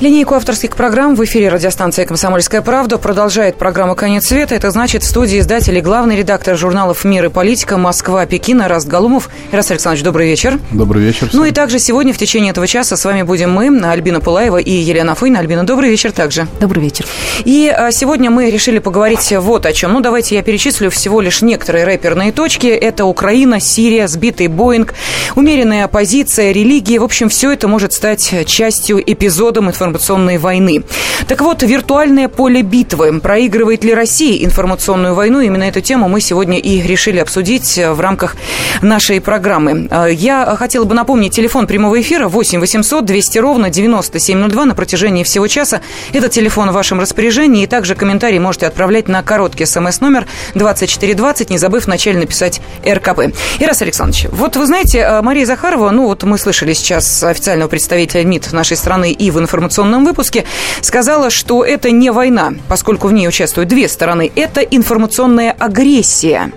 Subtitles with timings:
[0.00, 4.54] Линейку авторских программ в эфире радиостанции «Комсомольская правда» продолжает программа «Конец света».
[4.54, 8.86] Это значит, в студии издатель и главный редактор журналов «Мир и политика» Москва, Пекин, Раст
[8.86, 9.28] Галумов.
[9.50, 10.60] Раст Александрович, добрый вечер.
[10.70, 11.28] Добрый вечер.
[11.28, 11.40] Всем.
[11.40, 14.70] Ну и также сегодня в течение этого часа с вами будем мы, Альбина Пулаева и
[14.70, 15.40] Елена Фойна.
[15.40, 16.46] Альбина, добрый вечер также.
[16.60, 17.04] Добрый вечер.
[17.44, 19.94] И а, сегодня мы решили поговорить вот о чем.
[19.94, 22.68] Ну, давайте я перечислю всего лишь некоторые рэперные точки.
[22.68, 24.94] Это Украина, Сирия, сбитый Боинг,
[25.34, 27.00] умеренная оппозиция, религия.
[27.00, 30.84] В общем, все это может стать частью эпизодом информационного информационной войны.
[31.26, 33.20] Так вот, виртуальное поле битвы.
[33.20, 35.40] Проигрывает ли Россия информационную войну?
[35.40, 38.36] Именно эту тему мы сегодня и решили обсудить в рамках
[38.82, 39.88] нашей программы.
[40.10, 45.48] Я хотела бы напомнить телефон прямого эфира 8 800 200 ровно 9702 на протяжении всего
[45.48, 45.80] часа.
[46.12, 47.64] Этот телефон в вашем распоряжении.
[47.64, 53.34] И также комментарии можете отправлять на короткий смс-номер 2420, не забыв вначале написать РКП.
[53.58, 58.52] Ирас Александрович, вот вы знаете, Мария Захарова, ну вот мы слышали сейчас официального представителя МИД
[58.52, 60.44] нашей страны и в информационном информационном выпуске,
[60.80, 64.30] сказала, что это не война, поскольку в ней участвуют две стороны.
[64.34, 66.52] Это информационная агрессия.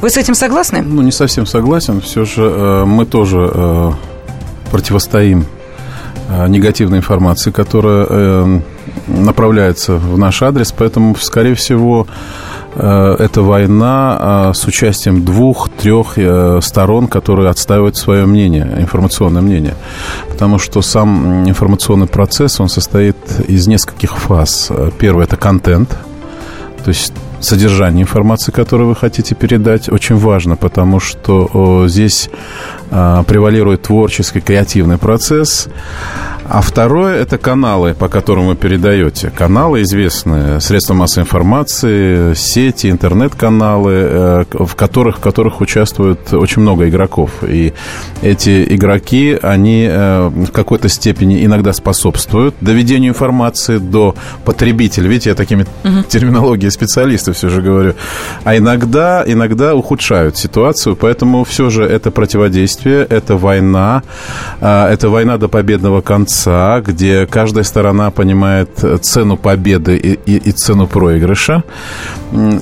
[0.00, 0.82] Вы с этим согласны?
[0.82, 2.00] Ну, не совсем согласен.
[2.00, 3.92] Все же э, мы тоже э,
[4.70, 5.44] противостоим
[6.28, 8.60] э, негативной информации, которая э,
[9.08, 10.72] направляется в наш адрес.
[10.76, 12.06] Поэтому, скорее всего,
[12.82, 19.74] это война э, с участием двух-трех э, сторон, которые отстаивают свое мнение, информационное мнение.
[20.28, 23.16] Потому что сам информационный процесс, он состоит
[23.48, 24.70] из нескольких фаз.
[24.98, 25.90] Первое– это контент,
[26.84, 32.30] то есть содержание информации, которую вы хотите передать, очень важно, потому что здесь
[32.90, 35.68] превалирует творческий, креативный процесс.
[36.50, 39.30] А второе– это каналы, по которым вы передаете.
[39.30, 46.88] Каналы известные, средства массовой информации, сети, интернет-каналы, э, в которых, в которых участвует очень много
[46.88, 47.30] игроков.
[47.42, 47.74] И
[48.22, 54.14] эти игроки, они э, в какой-то степени иногда способствуют доведению информации до
[54.46, 55.06] потребителя.
[55.06, 56.02] Видите, я такими угу.
[56.08, 57.92] терминологией специалистов все же говорю.
[58.44, 64.02] А иногда, иногда ухудшают ситуацию, поэтому все же это противодействие, это война,
[64.62, 68.70] э, это война до победного конца конца, где каждая сторона понимает
[69.02, 71.64] цену победы и, и, и цену проигрыша.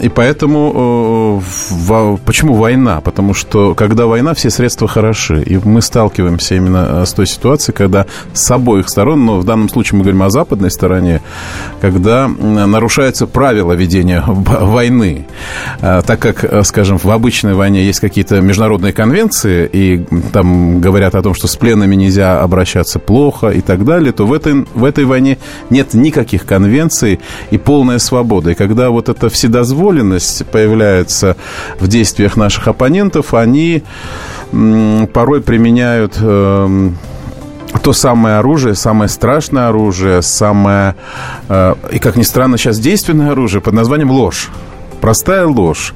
[0.00, 1.42] И поэтому
[1.88, 3.00] э, почему война?
[3.00, 5.42] Потому что когда война, все средства хороши.
[5.42, 9.68] И мы сталкиваемся именно э, с той ситуацией, когда с обоих сторон, но в данном
[9.68, 11.20] случае мы говорим о западной стороне,
[11.80, 15.26] когда нарушаются правила ведения войны.
[15.80, 21.22] Э, так как, скажем, в обычной войне есть какие-то международные конвенции, и там говорят о
[21.22, 25.04] том, что с пленными нельзя обращаться плохо и так далее, то в этой, в этой
[25.04, 25.38] войне
[25.70, 28.50] нет никаких конвенций и полная свобода.
[28.50, 31.36] И когда вот эта вседозволенность появляется
[31.78, 33.82] в действиях наших оппонентов, они
[35.12, 36.90] порой применяют э,
[37.82, 40.94] то самое оружие, самое страшное оружие, самое,
[41.48, 44.48] э, и как ни странно, сейчас действенное оружие под названием ложь
[45.06, 45.94] простая ложь.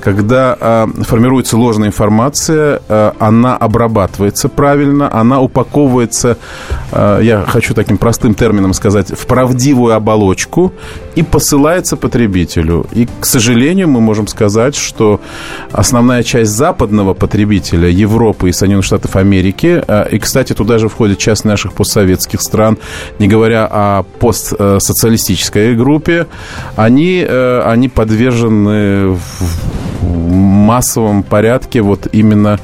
[0.00, 6.36] Когда э, формируется ложная информация, э, она обрабатывается правильно, она упаковывается,
[6.92, 10.74] э, я хочу таким простым термином сказать, в правдивую оболочку
[11.14, 12.86] и посылается потребителю.
[12.92, 15.22] И, к сожалению, мы можем сказать, что
[15.72, 21.16] основная часть западного потребителя, Европы и Соединенных Штатов Америки, э, и, кстати, туда же входит
[21.16, 22.76] часть наших постсоветских стран,
[23.18, 26.26] не говоря о постсоциалистической группе,
[26.76, 29.18] они, э, они подвержены в
[30.70, 32.60] массовом порядке вот именно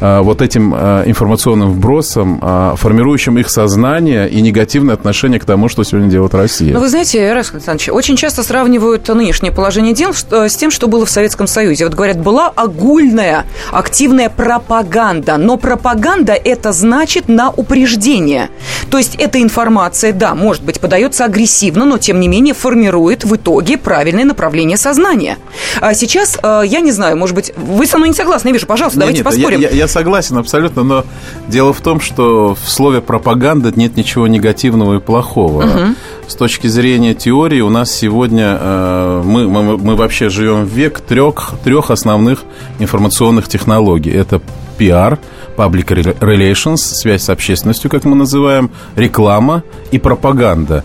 [0.00, 5.68] э, вот этим э, информационным вбросом, э, формирующим их сознание и негативное отношение к тому,
[5.68, 6.72] что сегодня делает Россия.
[6.72, 11.04] Ну, вы знаете, Рас Александрович, очень часто сравнивают нынешнее положение дел с тем, что было
[11.04, 11.84] в Советском Союзе.
[11.84, 18.48] Вот говорят, была огульная, активная пропаганда, но пропаганда это значит на упреждение.
[18.90, 23.36] То есть эта информация, да, может быть, подается агрессивно, но тем не менее формирует в
[23.36, 25.36] итоге правильное направление сознания.
[25.82, 28.66] А сейчас, я не знаю, может быть, быть, вы со мной не согласны, я вижу,
[28.66, 29.60] пожалуйста, нет, давайте нет, поспорим.
[29.60, 31.04] Я, я, я согласен абсолютно, но
[31.48, 35.64] дело в том, что в слове пропаганда нет ничего негативного и плохого.
[35.64, 35.94] Угу.
[36.28, 41.00] С точки зрения теории у нас сегодня э, мы, мы, мы вообще живем в век
[41.00, 42.44] трех, трех основных
[42.78, 44.12] информационных технологий.
[44.12, 44.40] Это
[44.80, 45.18] пиар,
[45.58, 45.88] public
[46.20, 50.84] relations, связь с общественностью, как мы называем, реклама и пропаганда.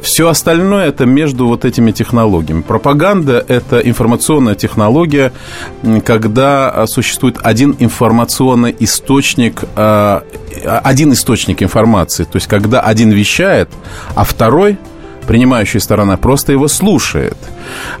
[0.00, 2.62] Все остальное это между вот этими технологиями.
[2.62, 5.32] Пропаганда– это информационная технология,
[6.04, 10.22] когда а, существует один информационный источник, а,
[10.64, 12.22] один источник информации.
[12.22, 13.70] То есть, когда один вещает,
[14.14, 14.78] а второй
[15.26, 17.36] принимающая сторона просто его слушает.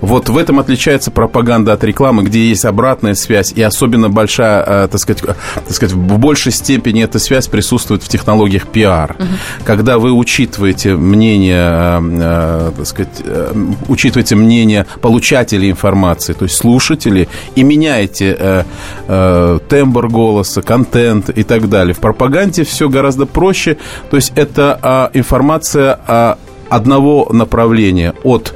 [0.00, 4.88] Вот в этом отличается пропаганда от рекламы, где есть обратная связь, и особенно большая, э,
[4.90, 9.16] так сказать, э, так сказать, в большей степени эта связь присутствует в технологиях пиар.
[9.18, 9.28] Угу.
[9.64, 13.22] Когда вы учитываете мнение, э, так сказать,
[13.88, 18.64] учитываете мнение получателей информации, то есть слушателей, и меняете
[19.06, 21.94] тембр голоса, контент и так далее.
[21.94, 23.76] В пропаганде все гораздо проще,
[24.10, 26.38] то есть это а, информация о
[26.72, 28.54] одного направления от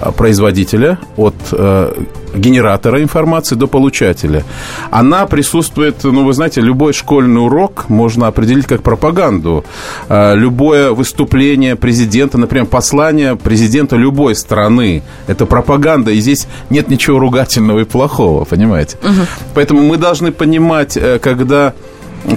[0.00, 1.92] а, производителя, от э,
[2.34, 4.42] генератора информации до получателя.
[4.90, 9.64] Она присутствует, ну, вы знаете, любой школьный урок можно определить как пропаганду.
[10.08, 17.18] Э, любое выступление президента, например, послание президента любой страны, это пропаганда, и здесь нет ничего
[17.18, 18.96] ругательного и плохого, понимаете?
[19.02, 19.26] Угу.
[19.54, 21.74] Поэтому мы должны понимать, э, когда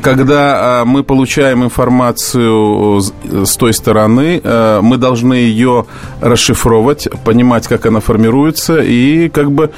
[0.01, 5.85] когда а, мы получаем информацию с той стороны, а, мы должны ее
[6.21, 9.71] расшифровать, понимать, как она формируется, и как бы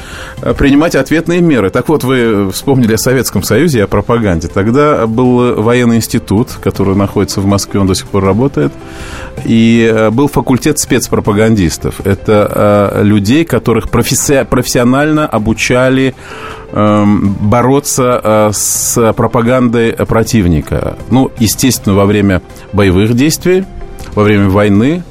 [0.58, 1.70] принимать ответные меры.
[1.70, 4.48] Так вот, вы вспомнили о Советском Союзе, о пропаганде.
[4.48, 8.72] Тогда был военный институт, который находится в Москве, он до сих пор работает,
[9.46, 12.02] и был факультет спецпропагандистов.
[12.06, 16.16] Это людей, которых профессионально обучали
[16.72, 20.98] бороться э, с пропагандой противника.
[21.10, 22.42] Ну, естественно, во время
[22.74, 23.64] боевых действий,
[24.16, 25.04] во время войны,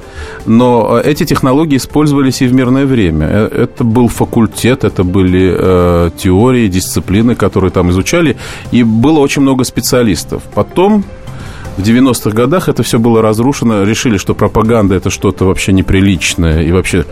[0.45, 3.27] но эти технологии использовались и в мирное время.
[3.29, 8.37] Э, это был факультет, это были э, теории, дисциплины, которые там изучали,
[8.71, 10.43] и было очень много специалистов.
[10.53, 11.03] Потом
[11.77, 13.83] в 90-х годах это все было разрушено.
[13.83, 17.05] Решили, что пропаганда это что-то вообще неприличное и вообще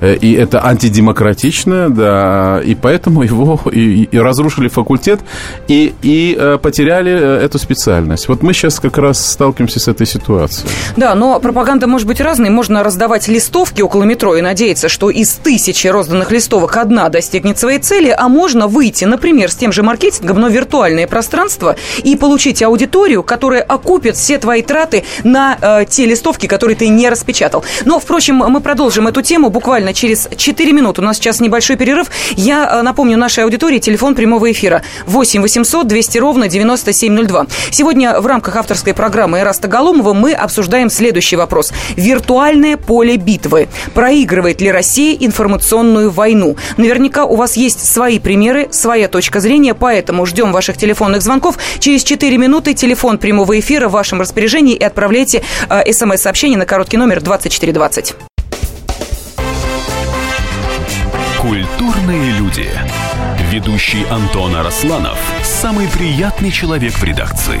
[0.00, 5.20] э, и это антидемократичное, да, и поэтому его и, и разрушили факультет
[5.68, 8.28] и, и э, потеряли э, эту специальность.
[8.28, 10.68] Вот мы сейчас как раз сталкиваемся с этой ситуацией.
[10.96, 12.50] Да, но пропаганда может быть разной.
[12.50, 17.78] Можно раздавать листовки около метро и надеяться, что из тысячи розданных листовок одна достигнет своей
[17.78, 23.22] цели, а можно выйти, например, с тем же маркетингом, но виртуальное пространство и получить аудиторию,
[23.22, 27.64] которая окупит окупит все твои траты на э, те листовки, которые ты не распечатал.
[27.84, 31.00] Но, впрочем, мы продолжим эту тему буквально через 4 минуты.
[31.00, 32.10] У нас сейчас небольшой перерыв.
[32.36, 37.46] Я э, напомню нашей аудитории телефон прямого эфира 8 800 200 ровно 9702.
[37.70, 41.72] Сегодня в рамках авторской программы Эраста Галумова мы обсуждаем следующий вопрос.
[41.96, 43.68] Виртуальное поле битвы.
[43.94, 46.56] Проигрывает ли Россия информационную войну?
[46.76, 51.58] Наверняка у вас есть свои примеры, своя точка зрения, поэтому ждем ваших телефонных звонков.
[51.78, 57.20] Через 4 минуты телефон прямого эфира вашем распоряжении и отправляйте э, смс-сообщение на короткий номер
[57.20, 58.14] 2420.
[61.38, 62.70] Культурные люди.
[63.50, 67.60] Ведущий Антон Арасланов– самый приятный человек в редакции.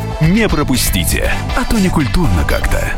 [0.21, 2.93] Не пропустите, а то не культурно как-то.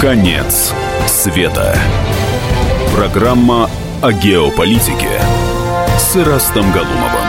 [0.00, 0.72] Конец
[1.06, 1.78] света.
[2.96, 3.68] Программа
[4.00, 5.20] о геополитике
[5.98, 7.21] с Ирастом Галумовым.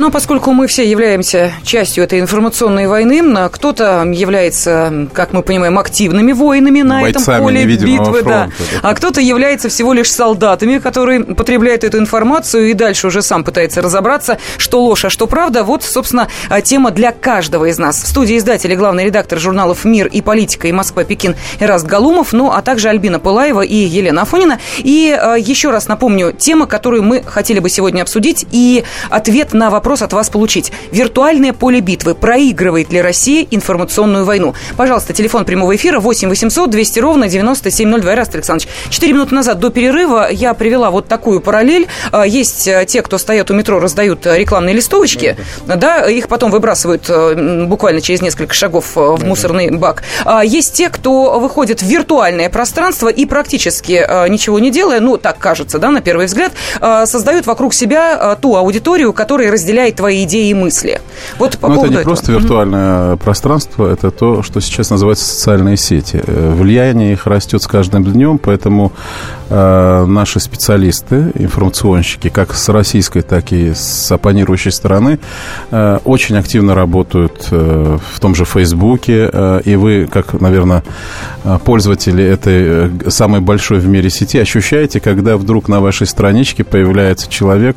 [0.00, 6.32] Но поскольку мы все являемся частью этой информационной войны, кто-то является, как мы понимаем, активными
[6.32, 8.78] воинами на Бойцами этом поле битвы, фронта, да.
[8.80, 13.82] а кто-то является всего лишь солдатами, которые потребляют эту информацию и дальше уже сам пытается
[13.82, 15.64] разобраться, что ложь, а что правда.
[15.64, 16.28] Вот, собственно,
[16.64, 18.02] тема для каждого из нас.
[18.02, 22.50] В студии издатель и главный редактор журналов «Мир» и «Политика» и «Москва-Пекин» Эраст Галумов, ну,
[22.50, 24.60] а также Альбина Пылаева и Елена Афонина.
[24.78, 29.89] И еще раз напомню, тема, которую мы хотели бы сегодня обсудить, и ответ на вопрос,
[29.90, 30.70] вопрос от вас получить.
[30.92, 32.14] Виртуальное поле битвы.
[32.14, 34.54] Проигрывает ли Россия информационную войну?
[34.76, 38.14] Пожалуйста, телефон прямого эфира 8 800 200 ровно 9702.
[38.14, 41.88] Раст Александрович, 4 минуты назад до перерыва я привела вот такую параллель.
[42.12, 46.52] А, есть э, те, кто стоят у метро, раздают э, рекламные листовочки, да, их потом
[46.52, 50.04] выбрасывают э, буквально через несколько шагов в мусорный бак.
[50.24, 55.38] А, есть те, кто выходит в виртуальное пространство и практически ничего не делая, ну, так
[55.38, 60.50] кажется, да, на первый взгляд, создают вокруг себя ту аудиторию, которая разделяет разделяет твои идеи
[60.50, 61.00] и мысли.
[61.38, 62.12] Вот по Но поводу это не этого.
[62.14, 66.22] просто виртуальное пространство, это то, что сейчас называется социальные сети.
[66.26, 68.92] Э, Влияние их растет с каждым днем, поэтому
[69.48, 75.18] э, наши специалисты, информационщики, как с российской, так и с оппонирующей стороны,
[75.70, 79.30] э, очень активно работают э, в том же Фейсбуке.
[79.32, 80.82] Э, и вы, как, наверное,
[81.44, 86.64] э, пользователи этой э, самой большой в мире сети, ощущаете, когда вдруг на вашей страничке
[86.64, 87.76] появляется человек,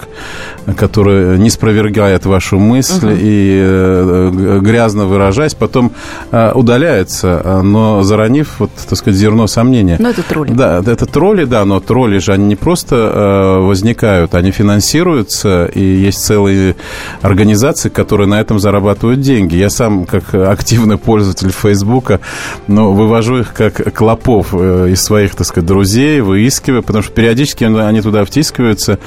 [0.78, 3.16] который не спровергает опровергает вашу мысль угу.
[3.20, 5.92] и э, грязно выражаясь, потом
[6.32, 9.98] э, удаляется, э, но заронив, вот, так сказать, зерно сомнения.
[10.00, 10.52] Но это тролли.
[10.52, 16.24] Да, это тролли, да, но тролли же, они не просто возникают, они финансируются, и есть
[16.24, 16.76] целые
[17.22, 19.56] организации, которые на этом зарабатывают деньги.
[19.56, 22.20] Я сам, как активный пользователь Фейсбука,
[22.68, 27.64] но ну, вывожу их как клопов из своих, так сказать, друзей, выискиваю, потому что периодически
[27.64, 29.00] они туда втискиваются.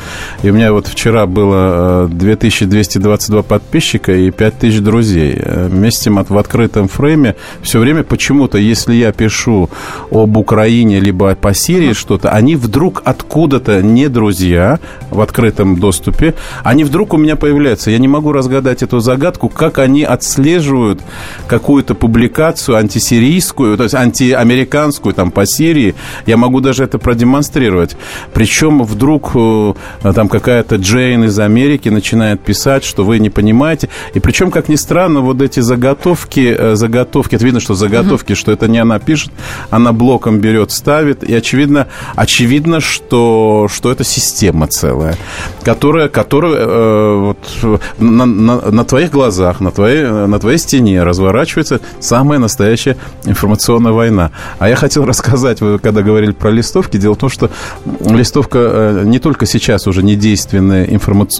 [0.43, 5.35] И у меня вот вчера было 2200 222 подписчика и 5000 друзей.
[5.39, 9.71] Э, вместе мы в открытом фрейме все время почему-то, если я пишу
[10.11, 14.79] об Украине либо по Сирии что-то, они вдруг откуда-то не друзья
[15.11, 17.91] в открытом доступе, они вдруг у меня появляются.
[17.91, 21.01] Я не могу разгадать эту загадку, как они отслеживают
[21.47, 25.95] какую-то публикацию антисирийскую, то есть антиамериканскую там по Сирии.
[26.27, 27.97] Я могу даже это продемонстрировать.
[28.35, 29.73] Причем вдруг э,
[30.15, 33.89] там какая-то Джейн из Америки начинает писать что вы не понимаете.
[34.15, 38.53] И причем, как ни странно, вот эти заготовки, э, заготовки, это видно, что заготовки, что
[38.53, 39.31] это не она пишет,
[39.71, 41.23] она блоком берет, ставит.
[41.25, 45.17] И очевидно, очевидно что, что это система целая,
[45.63, 51.81] которая, которая э, вот, на, на- на твоих глазах, на твоей, на твоей стене разворачивается
[52.01, 54.31] самая настоящая информационная война.
[54.59, 57.51] А я хотел рассказать, вы когда говорили про листовки, дело в том, что
[58.01, 60.87] листовка э, не только сейчас уже недейственный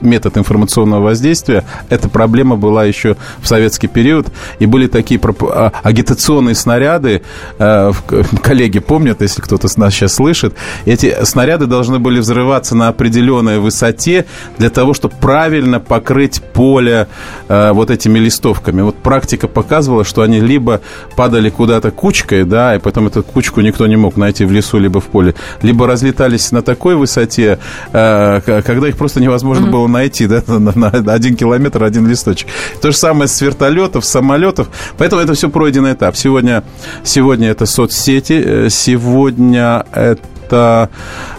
[0.03, 4.27] метод информационного воздействия, эта проблема была еще в советский период,
[4.59, 7.23] и были такие а, агитационные снаряды,
[7.59, 7.93] э,
[8.43, 14.27] коллеги помнят, если кто-то нас сейчас слышит, эти снаряды должны были взрываться на определенной высоте
[14.59, 17.09] для того, чтобы правильно покрыть поле
[17.49, 18.83] э, вот этими листовками.
[18.83, 20.81] Вот практика показывала, что они либо
[21.17, 25.01] падали куда-то кучкой, да, и потом эту кучку никто не мог найти в лесу, либо
[25.01, 27.59] в поле, либо разлетались на такой высоте,
[27.93, 32.49] э, когда их просто невозможно было найти, да, на, на один километр один листочек.
[32.81, 34.69] То же самое с вертолетов, самолетов.
[34.99, 36.17] Поэтому это все пройденный этап.
[36.17, 36.65] Сегодня,
[37.05, 40.91] сегодня это соцсети, э, сегодня это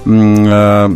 [0.05, 0.89] э,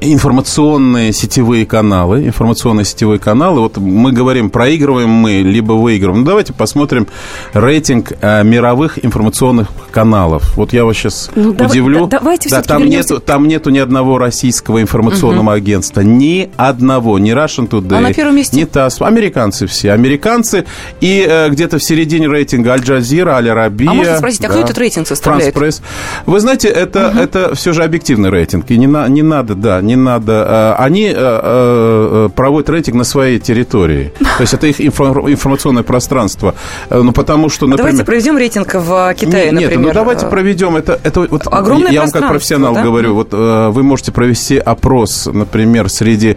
[0.00, 3.60] информационные сетевые каналы, информационные сетевые каналы.
[3.60, 6.20] Вот мы говорим, проигрываем мы, либо выигрываем.
[6.20, 7.06] Ну, давайте посмотрим
[7.52, 10.56] рейтинг а, мировых информационных каналов.
[10.56, 12.06] Вот я вас сейчас Ну, удивлю.
[12.06, 17.18] да- давайте да, там вернемся- нету, там нету ни одного российского информационного агентства, ни одного,
[17.18, 18.56] ни Russian Today, А на первом месте?
[18.56, 19.00] ни ТАСС.
[19.02, 20.64] Американцы все, американцы.
[21.00, 23.90] И э, где-то в середине рейтинга Аль-Джазира, Аль-Арабия.
[23.90, 25.54] А можно спросить, а кто этот рейтинг составляет?
[25.54, 25.82] Франс Пресс.
[26.26, 28.70] Вы знаете, это, это все же объективный рейтинг.
[28.70, 30.76] И не, на- не надо, да, не надо.
[30.78, 34.12] э, Они э, э, проводят рейтинг на своей территории.
[34.18, 36.54] То есть это их инфо- информационное пространство.
[36.90, 37.90] Э, Ну, потому что, А например...
[37.92, 39.86] Давайте проведем рейтинг в Китае, Нет, например.
[39.88, 40.98] ну давайте проведем это.
[41.02, 42.82] это вот, Огромное я вам как профессионал да?
[42.82, 46.36] говорю, вот э, вы можете провести опрос, например, среди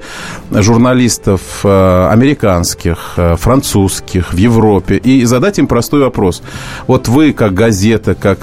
[0.51, 6.41] журналистов э, американских, французских в Европе и задать им простой вопрос.
[6.87, 8.39] Вот вы как газета, как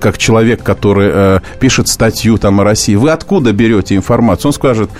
[0.00, 4.15] как человек, который пишет статью там о России, вы откуда берете информацию?
[4.44, 4.90] Он скажет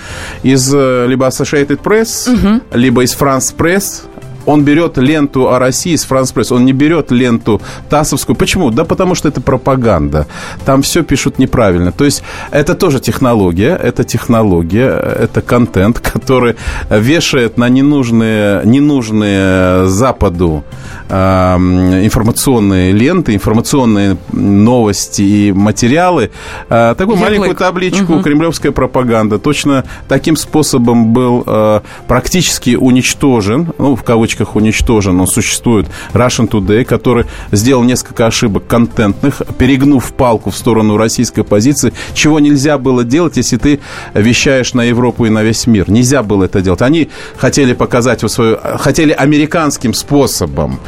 [0.43, 4.03] из э, либо Associated Press, либо из France Press,
[4.47, 8.35] он берет ленту о России с Франс Пресс, он не берет ленту ТАССовскую.
[8.35, 8.71] Почему?
[8.71, 10.25] Да потому что это пропаганда.
[10.65, 11.91] Там все пишут неправильно.
[11.91, 16.55] То есть это тоже технология, это технология, это контент, который
[16.89, 20.63] вешает на ненужные, ненужные Западу
[21.09, 26.31] эм, информационные ленты, информационные новости и материалы.
[26.69, 27.29] Э, такую Ярлык.
[27.29, 29.39] маленькую табличку «Кремлевская пропаганда».
[29.39, 36.83] Точно таким способом был э, практически уничтожен, ну, в кавычках уничтожен, он существует, Russian Today,
[36.83, 43.37] который сделал несколько ошибок контентных, перегнув палку в сторону российской позиции, чего нельзя было делать,
[43.37, 43.79] если ты
[44.13, 45.89] вещаешь на Европу и на весь мир.
[45.89, 46.81] Нельзя было это делать.
[46.81, 50.79] Они хотели показать свою, хотели американским способом,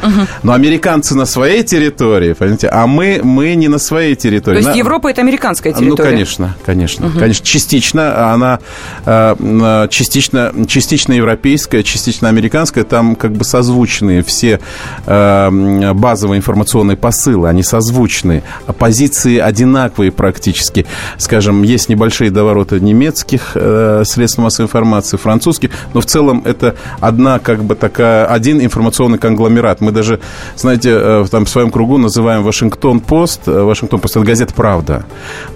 [0.42, 4.56] но американцы на своей территории, понимаете, а мы, мы не на своей То территории.
[4.58, 6.04] есть На- Европа это американская территория?
[6.04, 7.10] ну, конечно, конечно.
[7.18, 8.58] Конечно, частично она
[9.04, 12.84] э, э, частично, частично европейская, частично американская.
[12.84, 14.60] Там как бы бы созвучные все
[15.06, 20.86] э, базовые информационные посылы, они созвучные, а позиции одинаковые практически.
[21.16, 27.38] Скажем, есть небольшие довороты немецких э, средств массовой информации, французских, но в целом это одна
[27.38, 29.80] как бы такая, один информационный конгломерат.
[29.80, 30.20] Мы даже,
[30.56, 35.04] знаете, э, там в своем кругу называем Вашингтон-Пост, э, Вашингтон-Пост это газета «Правда».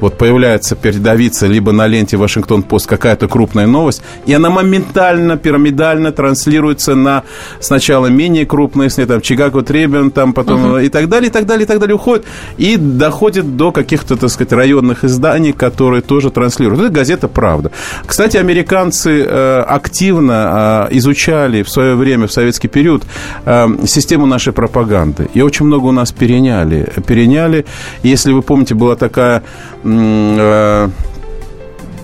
[0.01, 6.95] Вот появляется передовица либо на ленте Вашингтон-Пост какая-то крупная новость, и она моментально, пирамидально транслируется
[6.95, 7.23] на
[7.65, 10.87] сначала менее крупные СМИ, там, Чикаго Требен, там, потом, uh-huh.
[10.87, 12.25] и так далее, и так далее, и так далее, уходит,
[12.59, 16.81] и доходит до каких-то, так сказать, районных изданий, которые тоже транслируют.
[16.81, 17.71] Это газета «Правда».
[18.07, 23.03] Кстати, американцы э, активно э, изучали в свое время, в советский период,
[23.45, 25.29] э, систему нашей пропаганды.
[25.35, 26.93] И очень много у нас переняли.
[27.07, 27.65] Переняли.
[28.03, 29.43] Если вы помните, была такая...
[29.85, 30.89] Э,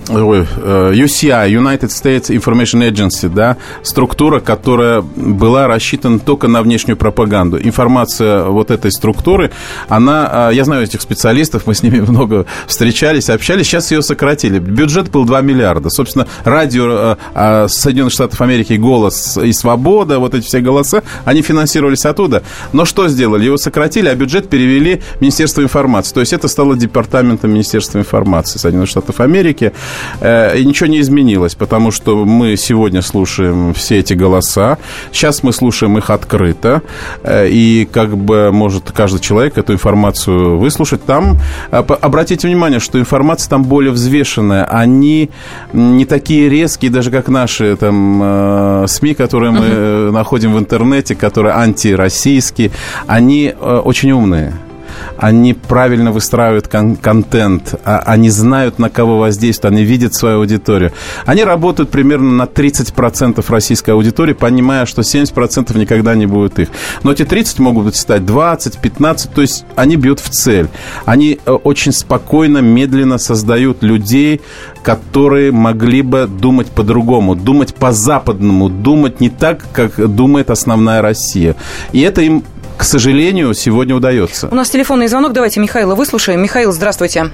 [0.07, 7.59] UCI, э, United States Information Agency, да, структура, которая была рассчитана только на внешнюю пропаганду.
[7.61, 9.51] Информация вот этой структуры,
[9.87, 14.59] она, э, я знаю этих специалистов, мы с ними много встречались, общались, сейчас ее сократили.
[14.59, 15.89] Бюджет был 2 миллиарда.
[15.89, 22.05] Собственно, радио э, Соединенных Штатов Америки, «Голос» и «Свобода», вот эти все голоса, они финансировались
[22.05, 22.43] оттуда.
[22.73, 23.45] Но что сделали?
[23.45, 26.13] Его сократили, а бюджет перевели в Министерство информации.
[26.13, 29.73] То есть это стало департаментом Министерства информации Соединенных Штатов Америки.
[30.19, 34.77] Э, и ничего не изменилось, потому что мы сегодня слушаем все эти голоса.
[35.11, 36.81] Сейчас мы слушаем их открыто.
[37.23, 41.03] Э, и как бы может каждый человек эту информацию выслушать.
[41.05, 41.37] Там,
[41.71, 44.65] э, обратите внимание, что информация там более взвешенная.
[44.65, 45.29] Они
[45.73, 50.11] не такие резкие, даже как наши там СМИ, которые мы uh-huh.
[50.11, 52.71] находим в интернете, которые антироссийские.
[53.07, 54.53] Они очень умные
[55.17, 60.91] они правильно выстраивают кон- контент, а, они знают, на кого воздействуют, они видят свою аудиторию.
[61.25, 66.69] Они работают примерно на 30% российской аудитории, понимая, что 70% никогда не будет их.
[67.03, 70.67] Но эти 30 могут стать 20, 15, то есть они бьют в цель.
[71.05, 74.41] Они э, очень спокойно, медленно создают людей,
[74.83, 81.55] которые могли бы думать по-другому, думать по-западному, думать не так, как думает основная Россия.
[81.91, 82.43] И это им
[82.81, 84.49] к сожалению, сегодня удается.
[84.51, 85.33] У нас телефонный звонок.
[85.33, 86.41] Давайте Михаила выслушаем.
[86.41, 87.25] Михаил, здравствуйте.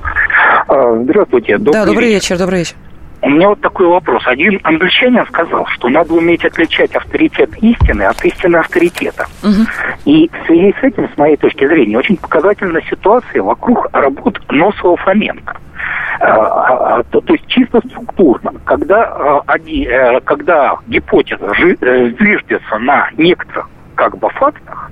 [0.67, 1.57] А, здравствуйте.
[1.57, 2.15] Добрый да, добрый вечер.
[2.15, 2.75] вечер, добрый вечер.
[3.21, 4.23] У меня вот такой вопрос.
[4.27, 9.25] Один англичанин сказал, что надо уметь отличать авторитет истины от истины авторитета.
[9.41, 9.61] Угу.
[10.03, 15.55] И в связи с этим, с моей точки зрения, очень показательна ситуация вокруг работ Носова-Фоменко.
[16.19, 22.79] А, а, а, то, то есть чисто структурно, когда, они, э, когда гипотеза э, зиждется
[22.79, 24.86] на некоторых как бы фактах,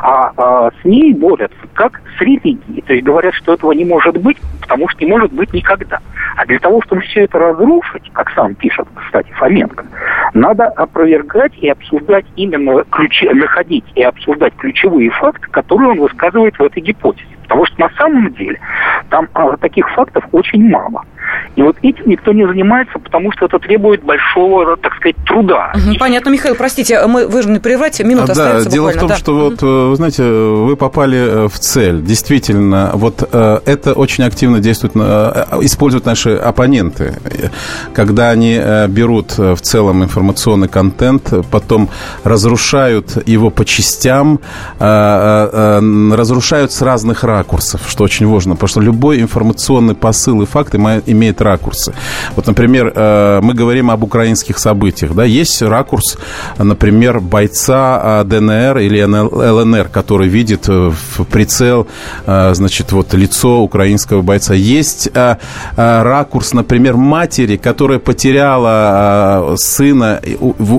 [0.00, 2.82] а, а с ней борются как с религией.
[2.82, 5.98] То есть говорят, что этого не может быть, потому что не может быть никогда.
[6.36, 9.84] А для того, чтобы все это разрушить, как сам пишет, кстати, Фоменко,
[10.34, 16.62] надо опровергать и обсуждать именно ключи, находить и обсуждать ключевые факты, которые он высказывает в
[16.62, 17.26] этой гипотезе.
[17.42, 18.60] Потому что на самом деле
[19.08, 21.04] там а, таких фактов очень мало.
[21.56, 25.72] И вот этим никто не занимается, потому что это требует большого, так сказать, труда.
[25.74, 28.98] Угу, понятно, Михаил, простите, мы вынуждены прервать, минута да, остается дело буквально.
[28.98, 29.16] в том, да.
[29.16, 32.02] что вот, вы знаете, вы попали э, в цель.
[32.02, 37.14] Действительно, вот э, это очень активно действует, э, используют наши оппоненты,
[37.92, 41.88] когда они берут в целом информационный контент, потом
[42.24, 44.40] разрушают его по частям,
[44.78, 51.08] разрушают с разных ракурсов, что очень важно, потому что любой информационный посыл и факт имеет
[51.40, 51.92] ракурсы.
[52.36, 56.18] Вот, например, э, мы говорим об украинских событиях, да, есть ракурс,
[56.58, 61.86] например, бойца э, ДНР или ЛНР, который видит э, в прицел,
[62.26, 64.54] значит, вот лицо украинского бойца.
[64.54, 65.10] Есть
[65.76, 70.20] ракурс, например, матери, которая потеряла сына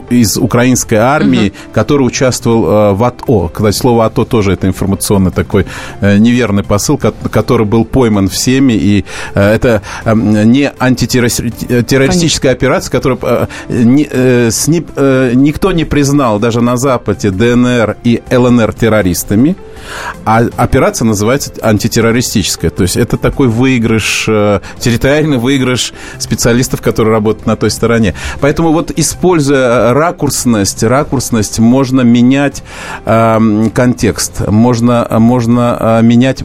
[0.09, 1.55] из украинской армии, угу.
[1.73, 3.51] который участвовал в АТО.
[3.53, 5.65] Кстати, слово АТО тоже это информационный такой
[6.01, 14.07] неверный посыл, который был пойман всеми, и это эм, не антитеррористическая операция, которую э, не,
[14.09, 19.55] э, с, не, э, никто не признал даже на Западе ДНР и ЛНР террористами,
[20.25, 22.71] а операция называется антитеррористическая.
[22.71, 28.13] То есть это такой выигрыш, э, территориальный выигрыш специалистов, которые работают на той стороне.
[28.41, 32.63] Поэтому вот используя ракурсность, ракурсность можно менять
[33.05, 36.43] э, контекст, можно, можно э, менять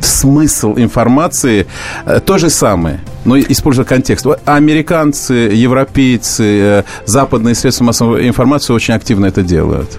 [0.00, 1.66] смысл информации
[2.04, 4.26] э, то же самое, но используя контекст.
[4.44, 9.98] Американцы, европейцы, западные средства массовой информации очень активно это делают.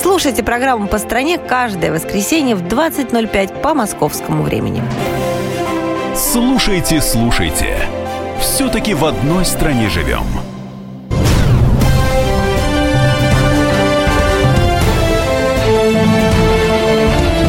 [0.00, 4.82] Слушайте программу «По стране» каждое воскресенье в 20.05 по московскому времени.
[6.14, 7.78] Слушайте, слушайте.
[8.40, 10.24] Все-таки в одной стране живем.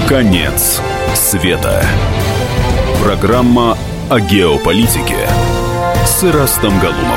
[0.07, 0.81] Конец
[1.13, 1.83] света.
[3.03, 3.77] Программа
[4.09, 5.27] о геополитике
[6.05, 7.16] с Ирастом Галумовым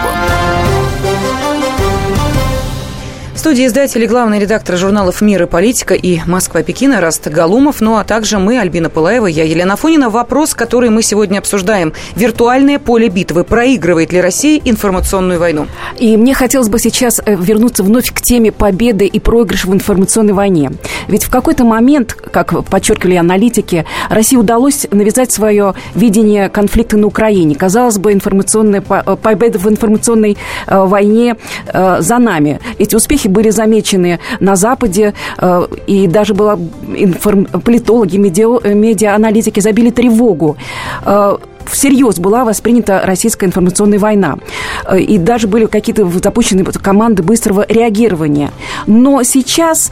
[3.40, 8.04] студии издатель и главный редактор журналов «Мир и политика» и «Москва-Пекина» Раст Галумов, ну а
[8.04, 10.10] также мы, Альбина Пылаева, я Елена Фонина.
[10.10, 11.94] Вопрос, который мы сегодня обсуждаем.
[12.16, 13.44] Виртуальное поле битвы.
[13.44, 15.68] Проигрывает ли Россия информационную войну?
[15.98, 20.34] И мне хотелось бы сейчас э, вернуться вновь к теме победы и проигрыша в информационной
[20.34, 20.72] войне.
[21.08, 27.54] Ведь в какой-то момент, как подчеркивали аналитики, России удалось навязать свое видение конфликта на Украине.
[27.54, 31.36] Казалось бы, информационная э, победа в информационной э, войне
[31.72, 32.60] за нами.
[32.78, 36.58] Эти успехи были замечены на Западе, э, и даже было
[36.94, 37.44] информ...
[37.44, 38.60] политологи, медиа...
[38.74, 40.56] медиа-аналитики забили тревогу
[41.04, 44.38] э, всерьез была воспринята российская информационная война.
[44.84, 48.50] Э, и даже были какие-то запущены команды быстрого реагирования.
[48.86, 49.90] Но сейчас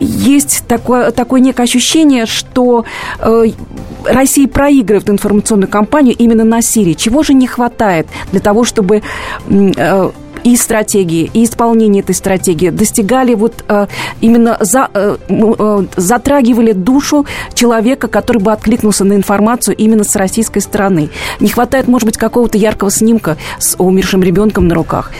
[0.00, 2.84] есть такое, такое некое ощущение, что
[3.18, 3.44] э,
[4.04, 6.94] Россия проигрывает информационную кампанию именно на Сирии.
[6.94, 9.02] Чего же не хватает для того, чтобы
[9.48, 10.10] э,
[10.44, 13.86] и стратегии, и исполнение этой стратегии достигали вот э,
[14.20, 20.60] именно за, э, э, затрагивали душу человека, который бы откликнулся на информацию именно с российской
[20.60, 21.10] стороны.
[21.40, 25.12] Не хватает, может быть, какого-то яркого снимка с умершим ребенком на руках.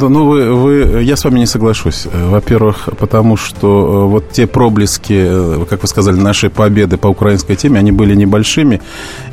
[0.00, 2.06] Да, ну вы, вы, я с вами не соглашусь.
[2.12, 7.56] Во-первых, потому что э, вот те проблески, э, как вы сказали, нашей победы по украинской
[7.56, 8.80] теме, они были небольшими,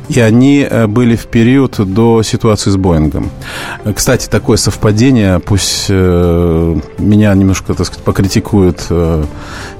[0.08, 3.30] и они э, были в период до ситуации с Боингом.
[3.94, 9.24] Кстати, такое совпадение, пусть э, меня немножко, так сказать, покритикуют э,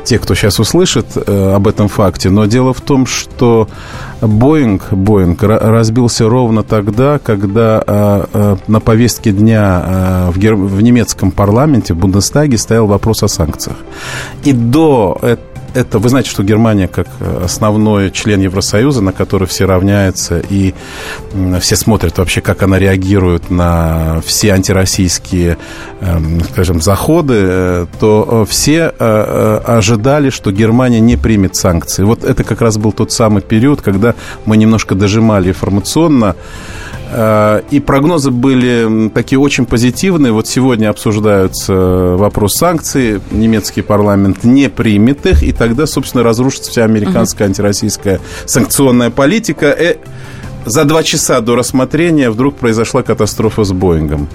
[0.05, 3.69] те, кто сейчас услышит об этом факте, но дело в том, что
[4.21, 8.27] Боинг, Боинг разбился ровно тогда, когда
[8.67, 13.77] на повестке дня в немецком парламенте, в Бундестаге, стоял вопрос о санкциях.
[14.45, 17.09] И до этого это, вы знаете, что Германия как
[17.43, 20.75] основной член Евросоюза, на который все равняются, и
[21.61, 25.59] все смотрят вообще, как она реагирует на все антироссийские,
[26.01, 32.03] эм, скажем, заходы, э, то все э, э, ожидали, что Германия не примет санкции.
[32.03, 37.81] Вот это как раз был тот самый период, когда мы немножко дожимали информационно, Э, и
[37.81, 40.33] прогнозы были такие очень позитивные.
[40.33, 43.21] Вот сегодня обсуждаются вопрос санкций.
[43.31, 49.67] Немецкий парламент не примет их, и тогда, собственно, разрушится вся американская антироссийская санкционная политика.
[49.67, 49.97] Э,
[50.67, 54.29] за два часа до рассмотрения вдруг произошла катастрофа с Боингом.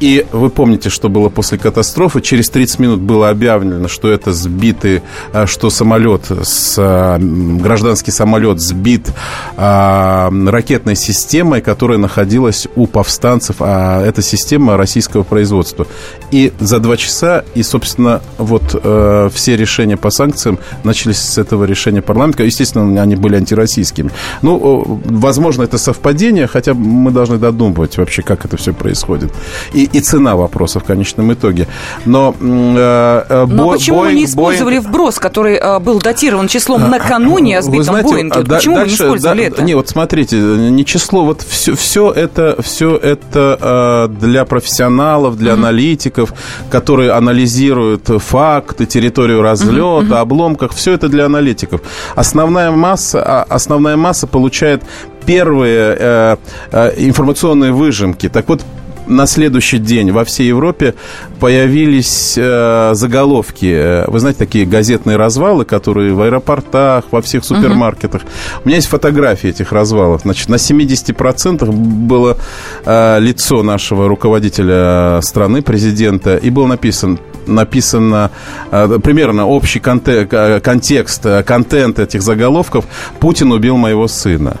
[0.00, 2.20] И вы помните, что было после катастрофы.
[2.20, 5.02] Через 30 минут было объявлено, что это сбитый,
[5.32, 9.12] а, что самолет, с, а, гражданский самолет сбит
[9.56, 13.56] а, ракетной системой, которая находилась у повстанцев.
[13.60, 15.86] А эта система российского производства.
[16.30, 21.64] И за два часа, и, собственно, вот э, все решения по санкциям начались с этого
[21.64, 22.42] решения парламента.
[22.42, 24.10] Естественно, они были антироссийскими.
[24.42, 29.32] Ну, возможно, это совпадение, хотя мы должны додумывать вообще, как это все происходит.
[29.72, 31.66] И, и цена вопроса в конечном итоге.
[32.04, 34.88] Но, э, э Но почему Боинг, не использовали Боинг...
[34.88, 38.42] вброс, который э, был датирован числом накануне о сбитом знаете, Боинге?
[38.42, 39.62] Да, почему дальше, не использовали да, это?
[39.62, 45.52] Не, вот смотрите, не число, вот все, все это, все это э, для профессионалов, для
[45.52, 45.54] mm-hmm.
[45.54, 46.34] аналитиков,
[46.70, 50.18] которые анализируют факты, территорию разлета, mm-hmm.
[50.18, 51.80] обломках, все это для аналитиков.
[52.14, 54.82] Основная масса, а, основная масса получает
[55.26, 56.36] первые э,
[56.70, 58.28] э, информационные выжимки.
[58.28, 58.62] Так вот,
[59.06, 60.94] на следующий день во всей Европе
[61.40, 64.08] появились э, заголовки.
[64.10, 68.22] Вы знаете, такие газетные развалы, которые в аэропортах, во всех супермаркетах.
[68.22, 68.60] Uh-huh.
[68.64, 70.22] У меня есть фотографии этих развалов.
[70.22, 72.36] Значит, на 70% было
[72.84, 78.30] э, лицо нашего руководителя страны, президента, и был написан написано
[78.70, 82.86] э, примерно общий конте- контекст, э, контент этих заголовков
[83.20, 84.56] «Путин убил моего сына»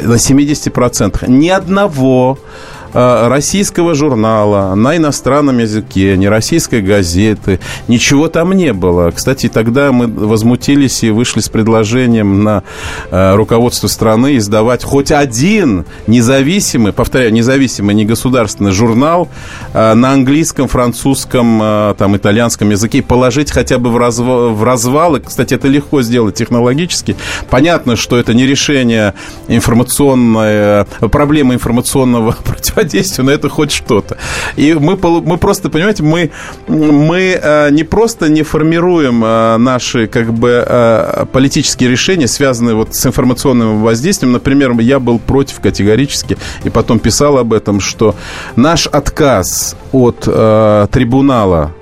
[0.00, 1.28] на 70%.
[1.28, 9.10] Ни одного э, российского журнала на иностранном языке, ни российской газеты, ничего там не было.
[9.10, 12.62] Кстати, тогда мы возмутились и вышли с предложением на
[13.10, 19.28] э, руководство страны издавать хоть один независимый, повторяю, независимый, не государственный журнал
[19.74, 24.22] на английском, французском, там, итальянском языке, положить хотя бы в, разв...
[24.22, 25.20] в развалы.
[25.20, 27.16] Кстати, это легко сделать технологически.
[27.50, 29.14] Понятно, что это не решение
[29.48, 32.85] информационной, проблемы информационного противодействия,
[33.22, 34.16] но это хоть что-то.
[34.56, 36.30] И мы, мы просто, понимаете, мы,
[36.68, 42.94] мы э, не просто не формируем э, наши как бы э, политические решения, связанные вот
[42.94, 44.32] с информационным воздействием.
[44.32, 48.14] Например, я был против категорически и потом писал об этом, что
[48.56, 51.72] наш отказ от трибунала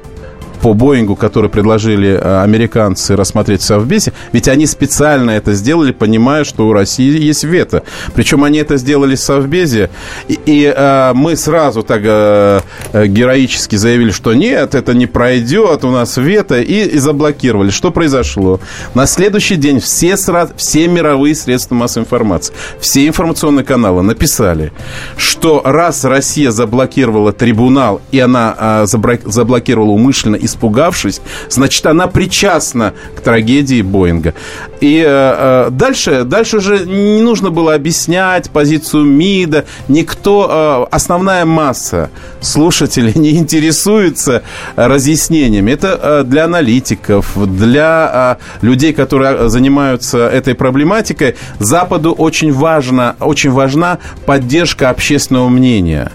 [0.65, 6.45] по Боингу, который предложили э, американцы рассмотреть в Совбезе, ведь они специально это сделали, понимая,
[6.45, 7.83] что у России есть вето.
[8.15, 9.91] Причем они это сделали в Совбезе,
[10.27, 12.63] и, и а, мы сразу так а,
[12.95, 17.69] героически заявили, что нет, это не пройдет, у нас вето, и, и заблокировали.
[17.69, 18.59] Что произошло?
[18.95, 24.73] На следующий день все, сразу, все мировые средства массовой информации, все информационные каналы написали,
[25.19, 32.95] что раз Россия заблокировала трибунал, и она а, заблокировала умышленно и испугавшись, значит, она причастна
[33.17, 34.35] к трагедии Боинга.
[34.81, 39.65] И э, э, дальше, дальше уже не нужно было объяснять позицию МИДа.
[39.89, 44.43] Никто, э, основная масса слушателей не интересуется
[44.77, 45.73] разъяснениями.
[45.73, 51.37] Это э, для аналитиков, для э, людей, которые занимаются этой проблематикой.
[51.59, 56.13] Западу очень важно, очень важна поддержка общественного мнения.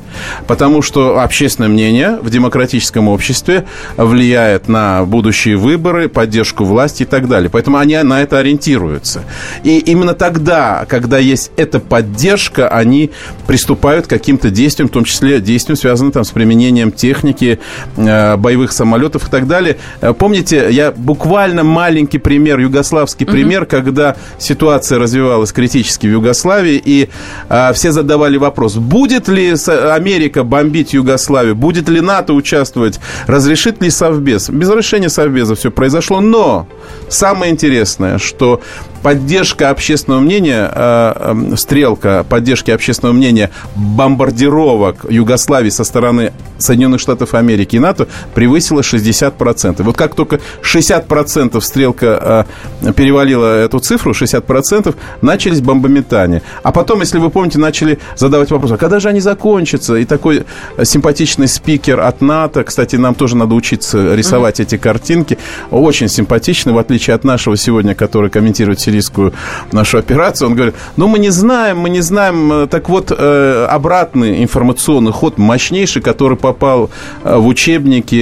[0.48, 3.66] Потому что общественное мнение в демократическом обществе
[4.20, 7.50] влияет на будущие выборы, поддержку власти и так далее.
[7.50, 9.22] Поэтому они на это ориентируются.
[9.64, 13.12] И именно тогда, когда есть эта поддержка, они
[13.48, 17.60] приступают к каким-то действиям, в том числе действиям, связанным там, с применением техники,
[17.96, 19.78] э, боевых самолетов и так далее.
[20.02, 23.32] Э, помните, я буквально маленький пример, югославский mm-hmm.
[23.32, 27.08] пример, когда ситуация развивалась критически в Югославии, и
[27.48, 29.56] э, все задавали вопрос, будет ли
[29.94, 34.50] Америка бомбить Югославию, будет ли НАТО участвовать, разрешит ли Совбез.
[34.50, 36.68] Без решения Совбеза все произошло, но
[37.10, 38.62] самое интересное, что
[39.02, 41.14] поддержка общественного мнения, э,
[41.52, 48.82] э, стрелка поддержки общественного мнения бомбардировок Югославии со стороны Соединенных Штатов Америки и НАТО превысила
[48.82, 49.82] 60%.
[49.84, 52.46] Вот как только 60% стрелка
[52.82, 56.42] э, перевалила эту цифру, 60%, начались бомбометания.
[56.64, 59.96] А потом, если вы помните, начали задавать вопрос, а когда же они закончатся?
[59.96, 60.46] И такой
[60.84, 64.64] симпатичный спикер от НАТО, кстати, нам тоже надо учиться рисовать mm-hmm.
[64.64, 65.38] эти картинки,
[65.72, 69.34] очень симпатичный, в отличие от нашего сегодня, который комментирует сирийскую
[69.72, 72.52] нашу операцию, он говорит, ну, мы не знаем, мы не знаем.
[72.52, 76.90] Э, так вот, э, обратный информационный ход, мощнейший, который попал
[77.24, 78.20] э, в учебники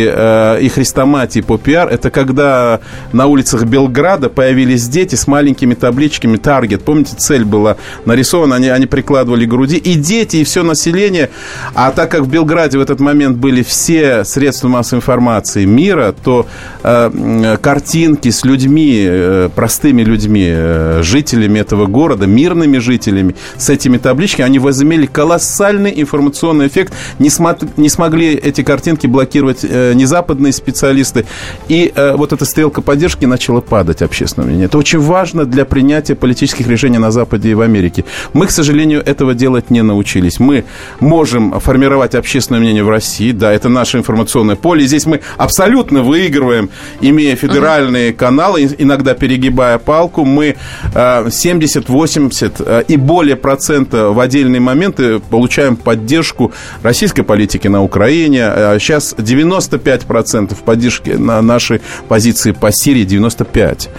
[0.61, 2.79] и хрестоматии по пиар, это когда
[3.13, 6.83] на улицах Белграда появились дети с маленькими табличками «Таргет».
[6.83, 9.77] Помните, цель была нарисована, они, они прикладывали к груди.
[9.77, 11.29] И дети, и все население.
[11.73, 16.45] А так как в Белграде в этот момент были все средства массовой информации мира, то
[16.83, 23.97] э, картинки с людьми, э, простыми людьми, Э, жителями этого города, мирными жителями, с этими
[23.97, 26.93] табличками, они возымели колоссальный информационный эффект.
[27.19, 31.25] Не, смог, не смогли эти картинки блокировать э, ни западные специалисты.
[31.67, 34.65] И э, вот эта стрелка поддержки начала падать общественное мнение.
[34.65, 38.03] Это очень важно для принятия политических решений на Западе и в Америке.
[38.33, 40.39] Мы, к сожалению, этого делать не научились.
[40.39, 40.65] Мы
[40.99, 44.87] можем формировать общественное мнение в России, да, это наше информационное поле.
[44.87, 46.69] Здесь мы абсолютно выигрываем,
[47.01, 48.15] имея федеральные uh-huh.
[48.15, 50.25] каналы, иногда перегибая палку.
[50.25, 50.46] Мы
[50.93, 56.51] 70, 80 э, и более процента в отдельные моменты получаем поддержку
[56.83, 58.51] российской политики на Украине.
[58.79, 63.89] Сейчас 95 процентов поддержки на нашей позиции по Сирии, 95.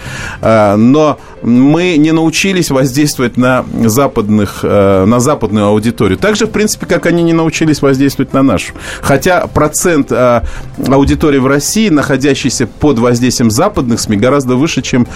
[0.41, 6.19] Э, но мы не научились воздействовать на, западных, э, на западную аудиторию.
[6.19, 8.73] Так же, в принципе, как они не научились воздействовать на нашу.
[9.01, 15.07] Хотя процент аудитории в России, находящейся под воздействием западных СМИ, гораздо выше, чем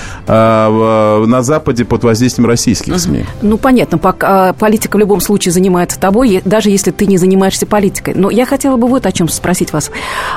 [1.26, 3.24] на Западе под воздействием российских СМИ.
[3.42, 8.14] Ну, понятно, пока политика в любом случае занимается тобой, даже если ты не занимаешься политикой.
[8.14, 9.90] Но я хотела бы вот о чем спросить вас.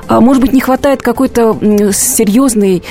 [0.08, 1.58] А, может быть, не хватает какой-то
[1.91, 2.84] серьезной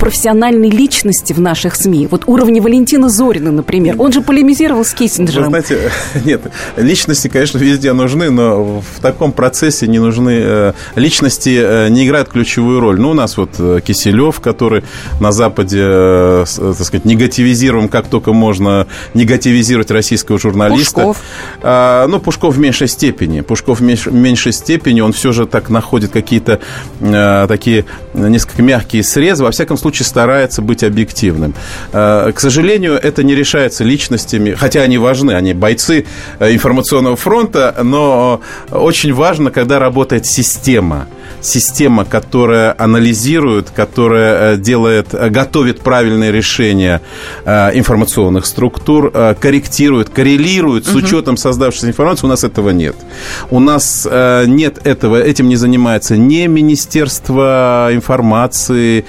[0.00, 2.08] профессиональной личности в наших СМИ.
[2.10, 3.96] Вот уровня Валентина Зорина, например.
[3.98, 5.52] Он же полемизировал с Киссинджером.
[5.52, 5.92] Вы знаете,
[6.24, 6.40] нет,
[6.76, 10.40] личности, конечно, везде нужны, но в таком процессе не нужны...
[10.42, 12.98] Э, личности э, не играют ключевую роль.
[12.98, 14.84] Ну, у нас вот э, Киселев, который
[15.20, 21.00] на Западе, так сказать, негатив негативизируем, как только можно негативизировать российского журналиста.
[21.00, 21.22] Пушков.
[21.62, 23.40] А, ну, Пушков в меньшей степени.
[23.40, 26.60] Пушков в меньшей степени, он все же так находит какие-то
[27.00, 29.44] а, такие несколько мягкие срезы.
[29.44, 31.54] Во всяком случае, старается быть объективным.
[31.92, 36.06] А, к сожалению, это не решается личностями, хотя они важны, они бойцы
[36.38, 41.06] э, информационного фронта, но очень важно, когда работает система
[41.40, 47.00] система, которая анализирует, которая э, делает, э, готовит правильные решения
[47.44, 52.96] э, информационных структур, корректирует, коррелирует с учетом создавшейся информации, у нас этого нет.
[53.50, 54.06] У нас
[54.46, 59.04] нет этого, этим не занимается ни Министерство информации.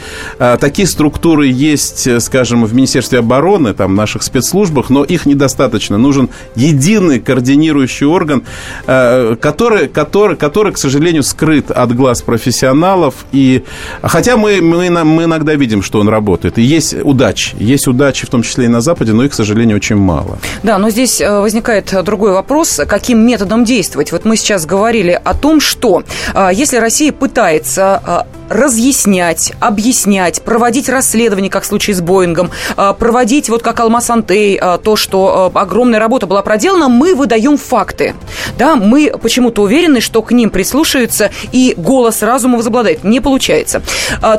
[0.60, 5.98] Такие структуры есть, скажем, в Министерстве обороны, там, в наших спецслужбах, но их недостаточно.
[5.98, 8.44] Нужен единый координирующий орган,
[8.86, 13.26] который, который, который к сожалению, скрыт от глаз профессионалов.
[13.32, 13.64] И,
[14.02, 16.58] хотя мы, мы, мы иногда видим, что он работает.
[16.58, 17.56] И есть удачи.
[17.60, 20.38] Есть удачи, в том числе и на Западе, но их, к сожалению, очень мало.
[20.64, 22.82] Да, но здесь э, возникает другой вопрос.
[22.88, 24.12] Каким методом действовать?
[24.12, 26.04] Вот мы сейчас говорили о том, что
[26.34, 32.52] э, если Россия пытается э, разъяснять, объяснять, проводить расследование, как в случае с Боингом,
[33.00, 38.14] проводить, вот как Алмаз Антей, то, что огромная работа была проделана, мы выдаем факты.
[38.58, 43.04] Да, мы почему-то уверены, что к ним прислушаются и голос разума возобладает.
[43.04, 43.82] Не получается.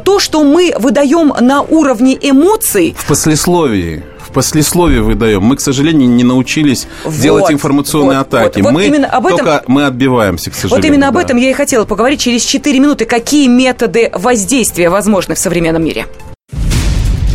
[0.04, 2.94] То, что мы выдаем на уровне эмоций...
[2.98, 5.42] В послесловии послесловие выдаем.
[5.42, 8.60] Мы, к сожалению, не научились вот, делать информационные вот, атаки.
[8.60, 10.82] Вот, вот мы именно об этом, только мы отбиваемся, к сожалению.
[10.82, 13.04] Вот именно об этом я и хотела поговорить через 4 минуты.
[13.04, 16.06] Какие методы воздействия возможны в современном мире?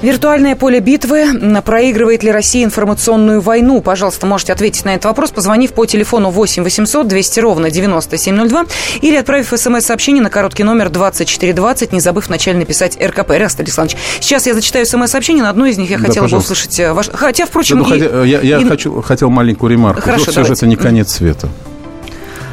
[0.00, 1.26] Виртуальное поле битвы.
[1.64, 3.80] Проигрывает ли Россия информационную войну?
[3.80, 8.66] Пожалуйста, можете ответить на этот вопрос, позвонив по телефону 8 800 200 ровно 9702
[9.00, 13.30] или отправив смс-сообщение на короткий номер 2420, не забыв вначале написать РКП.
[13.30, 16.78] Раст Александрович, сейчас я зачитаю смс-сообщение, на одно из них я хотела да, бы услышать
[16.78, 17.08] э, ваш...
[17.12, 17.82] Хотя, впрочем...
[17.82, 18.00] Да, ну, и...
[18.00, 18.64] хотя, я я и...
[18.64, 20.00] хочу, хотел маленькую ремарку.
[20.00, 21.48] Хорошо, Все же это не конец света.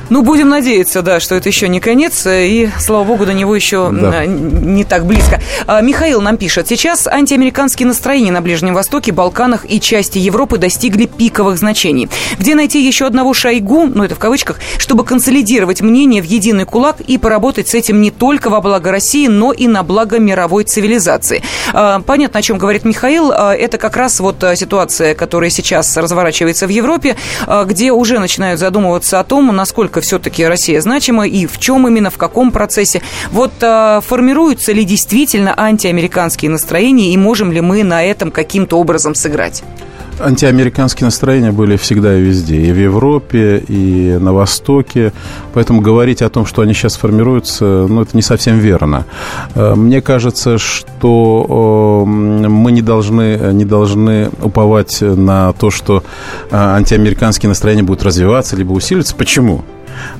[0.09, 3.89] Ну, будем надеяться, да, что это еще не конец, и, слава богу, до него еще
[3.91, 4.25] да.
[4.25, 5.41] не так близко.
[5.65, 11.07] А, Михаил нам пишет, сейчас антиамериканские настроения на Ближнем Востоке, Балканах и части Европы достигли
[11.07, 12.07] пиковых значений.
[12.37, 17.01] Где найти еще одного шойгу, ну это в кавычках, чтобы консолидировать мнение в единый кулак
[17.01, 21.41] и поработать с этим не только во благо России, но и на благо мировой цивилизации.
[21.73, 23.31] А, понятно, о чем говорит Михаил.
[23.31, 27.15] А, это как раз вот ситуация, которая сейчас разворачивается в Европе,
[27.65, 32.09] где уже начинают задумываться о том, насколько насколько все-таки Россия значима и в чем именно,
[32.09, 33.01] в каком процессе.
[33.31, 39.15] Вот а, формируются ли действительно антиамериканские настроения и можем ли мы на этом каким-то образом
[39.15, 39.63] сыграть?
[40.19, 45.11] Антиамериканские настроения были всегда и везде, и в Европе, и на Востоке.
[45.53, 49.03] Поэтому говорить о том, что они сейчас формируются, ну, это не совсем верно.
[49.55, 56.03] Э, мне кажется, что мы не должны, не должны уповать на то, что
[56.49, 59.15] э, антиамериканские настроения будут развиваться либо усиливаться.
[59.15, 59.63] Почему?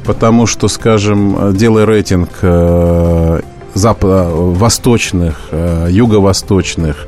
[0.03, 3.41] Потому что, скажем, делая рейтинг э,
[3.73, 7.07] западно-восточных, э, юго-восточных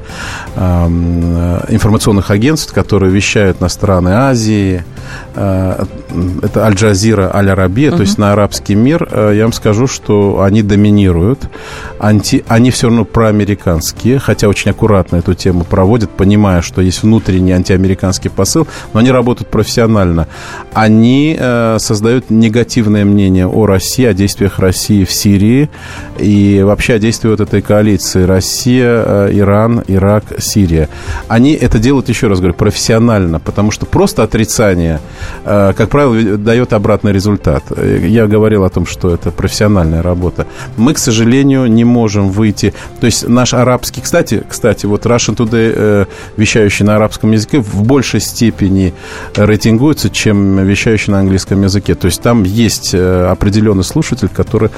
[0.56, 7.98] эм, информационных агентств, которые вещают на страны Азии, Э, это Аль-Джазира, Аль-Арабия, uh-huh.
[7.98, 11.48] то есть на арабский мир, э, я вам скажу, что они доминируют.
[12.00, 17.52] Анти, они все равно проамериканские, хотя очень аккуратно эту тему проводят, понимая, что есть внутренний
[17.52, 20.28] антиамериканский посыл, но они работают профессионально.
[20.74, 25.70] Они э, создают негативное мнение о России, о действиях России в Сирии
[26.18, 30.90] и вообще о действии вот этой коалиции Россия, э, Иран, Ирак, Сирия.
[31.28, 36.74] Они это делают, еще раз говорю, профессионально, потому что просто отрицание Э, как правило, дает
[36.74, 37.64] обратный результат.
[37.78, 40.46] Я говорил о том, что это профессиональная работа.
[40.78, 42.74] Мы, к сожалению, не можем выйти...
[43.00, 44.02] То есть наш арабский...
[44.02, 46.06] Кстати, кстати вот Russian Today, э,
[46.38, 48.94] вещающий на арабском языке, в большей степени
[49.36, 51.96] рейтингуется, чем вещающий на английском языке.
[51.96, 54.70] То есть там есть э, определенный слушатель, который,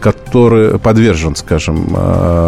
[0.00, 1.86] который подвержен скажем,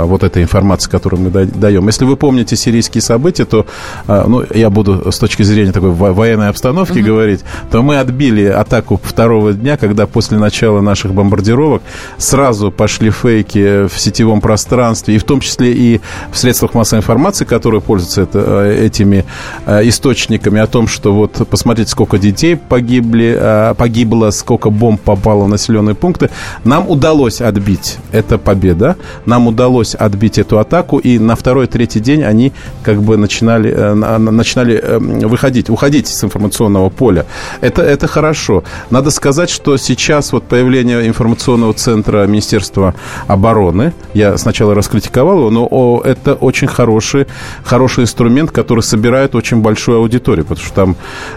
[0.06, 1.86] вот этой информации, которую мы даем.
[1.86, 3.66] Если вы помните сирийские события, то,
[4.06, 7.06] ну, я буду с точки зрения такой военной обстановки угу.
[7.06, 7.35] говорить,
[7.70, 11.82] то мы отбили атаку второго дня, когда после начала наших бомбардировок
[12.18, 17.44] сразу пошли фейки в сетевом пространстве, и в том числе и в средствах массовой информации,
[17.44, 19.24] которые пользуются это, этими
[19.66, 25.94] источниками, о том, что вот посмотрите, сколько детей погибли, погибло, сколько бомб попало в населенные
[25.94, 26.30] пункты.
[26.64, 32.52] Нам удалось отбить, это победа, нам удалось отбить эту атаку, и на второй-третий день они
[32.82, 37.25] как бы начинали, э, начинали эм, выходить, уходить с информационного поля.
[37.60, 38.64] Это, это хорошо.
[38.90, 42.94] Надо сказать, что сейчас вот появление информационного центра Министерства
[43.26, 47.26] обороны, я сначала раскритиковал его, но это очень хороший,
[47.64, 50.96] хороший инструмент, который собирает очень большую аудиторию, потому что там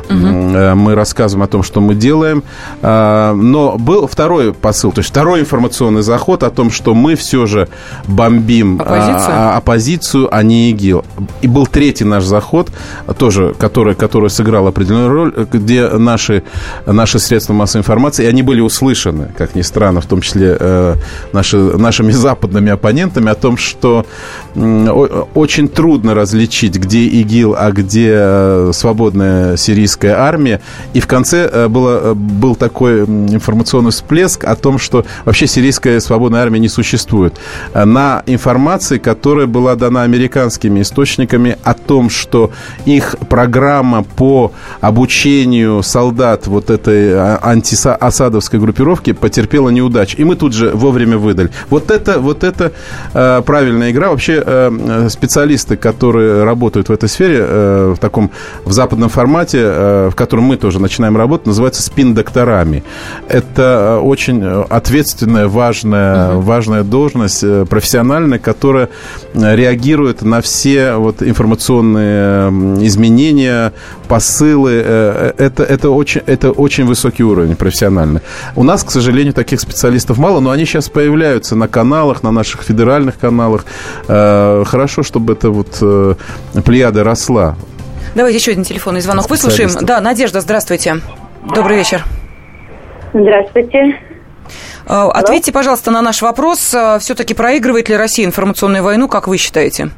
[0.09, 0.75] угу.
[0.75, 2.43] мы рассказываем о том, что мы делаем.
[2.81, 7.45] А, но был второй посыл, то есть второй информационный заход о том, что мы все
[7.45, 7.67] же
[8.07, 11.05] бомбим оппозицию, а, оппозицию а не ИГИЛ.
[11.41, 12.69] И был третий наш заход,
[13.17, 16.41] тоже, который, который сыграл определенную роль, где наши,
[16.87, 20.95] наши средства массовой информации, и они были услышаны, как ни странно, в том числе э,
[21.31, 24.07] наши, нашими западными оппонентами, о том, что
[24.55, 30.59] э, очень трудно различить, где ИГИЛ, а где э, свободная сирийская армия.
[30.95, 35.99] И в конце э, было, э, был такой информационный всплеск о том, что вообще сирийская
[35.99, 37.39] свободная армия не существует.
[37.75, 42.49] На информации, которая была дана американскими источниками о том, что
[42.85, 44.51] их программа по
[44.81, 50.17] обучению солдат вот этой а, антиасадовской группировки потерпела неудачу.
[50.17, 51.49] И мы тут же вовремя выдали.
[51.69, 52.71] Вот это, вот это
[53.13, 54.09] э, правильная игра.
[54.09, 58.31] Вообще э, специалисты, которые работают в этой сфере, э, в таком
[58.65, 62.83] в западном формате, э, в котором мы тоже начинаем работать, называется спин-докторами.
[63.27, 66.41] Это очень ответственная, важная, угу.
[66.41, 68.89] важная должность, э, профессиональная, которая
[69.33, 72.49] реагирует на все вот информационные
[72.85, 73.73] изменения,
[74.07, 74.81] посылы.
[74.83, 78.21] Э, это, это, очень, это очень высокий уровень профессиональный.
[78.55, 82.63] У нас, к сожалению, таких специалистов мало, но они сейчас появляются на каналах, на наших
[82.63, 83.65] федеральных каналах.
[84.07, 86.15] Э, хорошо, чтобы эта вот э,
[86.63, 87.55] плеяда росла.
[88.15, 89.69] Давайте еще один телефонный звонок выслушаем.
[89.81, 90.97] Да, Надежда, здравствуйте.
[91.55, 92.03] Добрый вечер.
[93.13, 93.99] Здравствуйте.
[94.85, 96.75] Ответьте, пожалуйста, на наш вопрос.
[96.99, 99.89] Все-таки проигрывает ли Россия информационную войну, как вы считаете?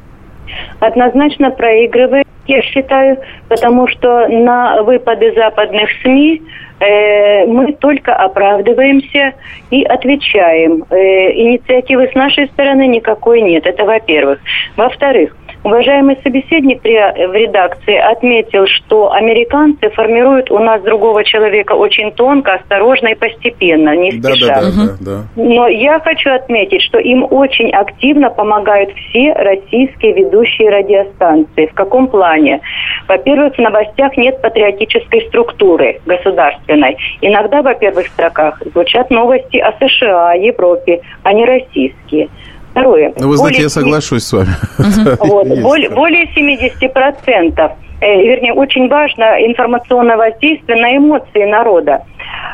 [0.79, 6.41] Однозначно проигрывает, я считаю, потому что на выпады западных СМИ
[6.79, 9.33] э, мы только оправдываемся
[9.69, 10.83] и отвечаем.
[10.89, 13.65] Э, инициативы с нашей стороны никакой нет.
[13.65, 14.39] Это во-первых.
[14.75, 16.95] Во-вторых, Уважаемый собеседник при,
[17.27, 23.95] в редакции отметил, что американцы формируют у нас другого человека очень тонко, осторожно и постепенно,
[23.95, 24.47] не спеша.
[24.47, 25.43] Да, да, да, да, да.
[25.43, 31.67] Но я хочу отметить, что им очень активно помогают все российские ведущие радиостанции.
[31.67, 32.61] В каком плане?
[33.07, 36.97] Во-первых, в новостях нет патриотической структуры государственной.
[37.21, 42.29] Иногда, во-первых, в строках звучат новости о США, Европе, а не российские.
[42.71, 43.13] Второе.
[43.17, 43.63] Ну, вы знаете, более...
[43.63, 44.49] я соглашусь с вами.
[45.19, 52.03] Вот, более, более 70%, э, вернее, очень важно информационное воздействие на эмоции народа.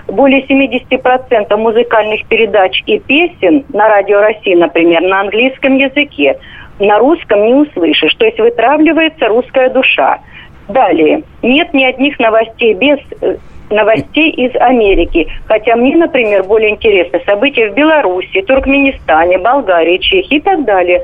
[0.07, 6.37] Более 70% музыкальных передач и песен на Радио России, например, на английском языке,
[6.79, 8.15] на русском не услышишь.
[8.15, 10.19] То есть вытравливается русская душа.
[10.67, 11.23] Далее.
[11.43, 13.37] Нет ни одних новостей без э,
[13.69, 15.27] новостей из Америки.
[15.47, 21.01] Хотя мне, например, более интересны события в Беларуси, Туркменистане, Болгарии, Чехии и так далее.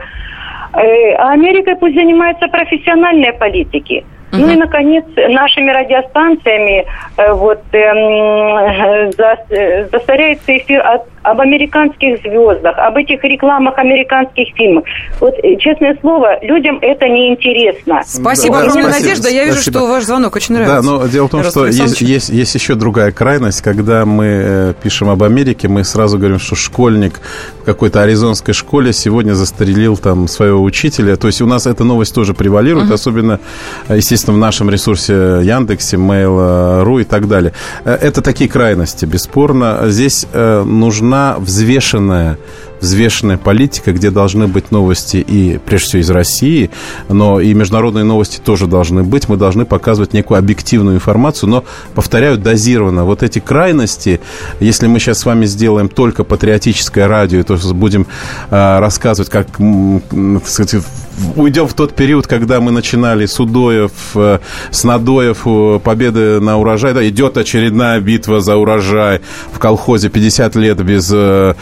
[0.73, 4.05] Э, а Америка пусть занимается профессиональной политикой.
[4.31, 4.41] Угу.
[4.41, 6.85] Ну и, наконец, нашими радиостанциями
[7.17, 14.55] э, вот, эм, за, э, засоряется эфир от, об американских звездах, об этих рекламах американских
[14.55, 14.85] фильмов.
[15.19, 18.01] Вот, э, честное слово, людям это не интересно.
[18.05, 19.29] Спасибо да, огромное, Надежда.
[19.29, 19.79] Я вижу, спасибо.
[19.79, 20.81] что ваш звонок очень нравится.
[20.81, 23.61] Да, но дело в том, что есть, есть, есть еще другая крайность.
[23.61, 27.21] Когда мы э, пишем об Америке, мы сразу говорим, что школьник
[27.61, 31.15] в какой-то аризонской школе сегодня застрелил там своего учителя.
[31.15, 32.93] То есть у нас эта новость тоже превалирует, угу.
[32.95, 33.39] особенно,
[33.89, 35.13] естественно, естественно, в нашем ресурсе
[35.43, 37.53] Яндексе, Mail.ru и так далее.
[37.85, 39.79] Э, это такие крайности, бесспорно.
[39.89, 40.63] Здесь э,
[41.13, 42.37] нужна взвешенная
[42.83, 46.69] взвешенная политика, где должны быть новости и, прежде всего, из России,
[47.07, 49.29] но и международные новости тоже должны быть.
[49.29, 51.63] Мы должны показывать некую объективную информацию, но,
[51.95, 53.05] повторяю, дозированно.
[53.05, 54.19] Вот эти крайности,
[54.59, 58.05] если мы сейчас с вами сделаем только патриотическое радио, то будем
[58.51, 60.83] э, рассказывать, как, так сказать,
[61.37, 64.39] уйдем в тот период, когда мы начинали с Удоев, э,
[64.71, 65.47] с Надоев,
[65.83, 66.93] победы на урожай.
[66.93, 69.21] Да, идет очередная битва за урожай.
[69.53, 71.55] В колхозе 50 лет без э,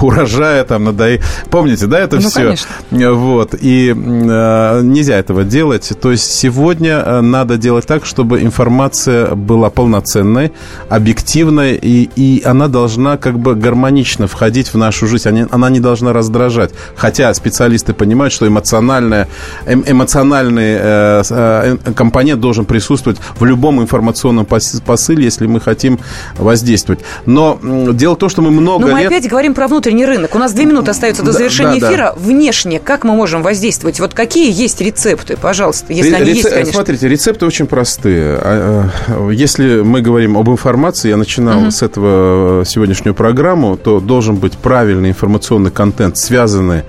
[0.00, 1.20] урожая урожая, там, надои...
[1.50, 2.56] Помните, да, это ну, все?
[2.90, 3.14] Конечно.
[3.14, 3.54] Вот.
[3.60, 5.92] И э, нельзя этого делать.
[6.00, 10.52] То есть сегодня э, надо делать так, чтобы информация была полноценной,
[10.88, 15.28] объективной, и, и она должна как бы гармонично входить в нашу жизнь.
[15.28, 16.72] Она, она не должна раздражать.
[16.96, 19.28] Хотя специалисты понимают, что эмоциональная,
[19.66, 25.98] эм, эмоциональный э, э, компонент должен присутствовать в любом информационном посыле, если мы хотим
[26.36, 27.00] воздействовать.
[27.24, 29.08] Но дело в том, что мы много Но мы лет...
[29.08, 30.25] опять говорим про внутренний рынок.
[30.34, 32.14] У нас две минуты остается до завершения да, эфира.
[32.14, 32.14] Да.
[32.16, 34.00] Внешне, как мы можем воздействовать?
[34.00, 36.36] Вот какие есть рецепты, пожалуйста, если Ре- они рецеп...
[36.36, 36.72] есть, конечно.
[36.72, 38.38] Смотрите, рецепты очень простые.
[38.40, 41.70] А, а, если мы говорим об информации, я начинал угу.
[41.70, 46.82] с этого сегодняшнюю программу, то должен быть правильный информационный контент, связанный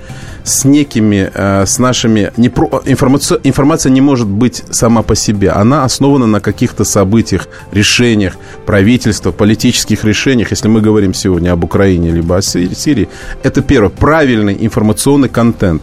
[0.48, 2.32] с некими, э, с нашими...
[2.38, 5.50] Не про, информация, информация не может быть сама по себе.
[5.50, 10.52] Она основана на каких-то событиях, решениях правительства, политических решениях.
[10.52, 13.10] Если мы говорим сегодня об Украине либо о Сирии,
[13.44, 13.90] это первое.
[13.90, 15.82] Правильный информационный контент,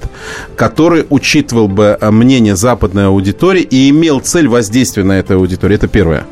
[0.57, 5.77] который учитывал бы э, мнение западной аудитории и имел цель воздействия на эту аудиторию.
[5.77, 6.25] Это первое.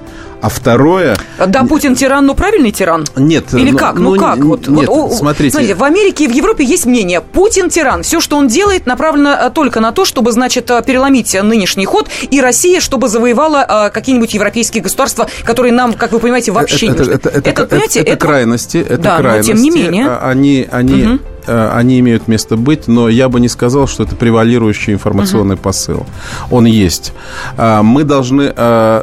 [0.42, 1.16] А второе...
[1.46, 3.04] Да, Путин тиран, но правильный тиран?
[3.14, 3.54] Нет.
[3.54, 3.94] Или ну, как?
[3.94, 4.38] Ну, ну как?
[4.38, 5.52] Вот, нет, вот, смотрите.
[5.52, 7.20] Смотрите, в Америке и в Европе есть мнение.
[7.20, 8.02] Путин тиран.
[8.02, 12.10] Все, что он делает, направлено э, только на то, чтобы, значит, э, переломить нынешний ход.
[12.28, 16.92] И Россия, чтобы завоевала э, какие-нибудь европейские государства, которые нам, как вы понимаете, вообще это,
[16.92, 17.12] не нужны.
[17.12, 18.78] Это, это, это, это, это, это крайности.
[18.78, 19.52] Это да, крайности.
[19.52, 20.06] но тем не менее.
[20.08, 24.16] А, они, они угу они имеют место быть, но я бы не сказал, что это
[24.16, 25.62] превалирующий информационный угу.
[25.62, 26.06] посыл.
[26.50, 27.12] Он есть.
[27.56, 28.52] Мы должны,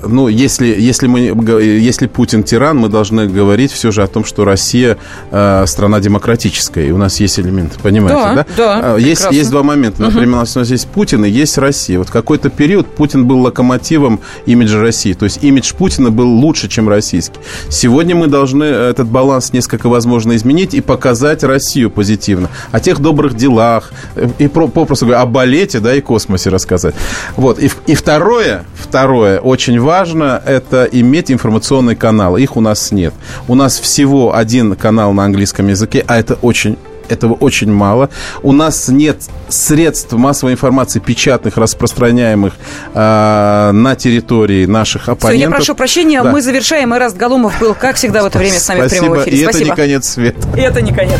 [0.08, 1.20] ну, если, если, мы,
[1.62, 4.98] если Путин тиран, мы должны говорить все же о том, что Россия
[5.32, 8.46] э, страна демократическая, и у нас есть элемент, понимаете, да?
[8.58, 10.02] Да, да э, есть, есть два момента.
[10.02, 10.36] Например, угу.
[10.36, 12.00] у нас есть Путин и есть Россия.
[12.00, 16.90] Вот какой-то период Путин был локомотивом имиджа России, то есть имидж Путина был лучше, чем
[16.90, 17.40] российский.
[17.70, 22.29] Сегодня мы должны этот баланс несколько, возможно, изменить и показать Россию позитивно.
[22.72, 26.96] О тех добрых делах, э, и про, попросту говоря, о балете, да, и космосе рассказать.
[27.36, 27.60] Вот.
[27.60, 32.38] И, и второе, второе, очень важно, это иметь информационный канал.
[32.38, 33.14] Их у нас нет.
[33.48, 36.78] У нас всего один канал на английском языке, а это очень
[37.10, 38.10] этого очень мало.
[38.42, 42.54] У нас нет средств массовой информации печатных, распространяемых
[42.94, 45.32] э, на территории наших оппонентов.
[45.32, 46.32] Все, я прошу прощения, да.
[46.32, 46.94] мы завершаем.
[46.94, 49.00] Эраст Галумов был, как всегда, в это время с нами Спасибо.
[49.00, 49.38] в прямом эфире.
[49.38, 49.64] И Спасибо.
[49.64, 50.48] это не конец света.
[50.56, 51.20] И это не конец.